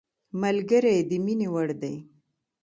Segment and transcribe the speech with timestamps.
[0.41, 1.95] ملګری د مینې وړ دی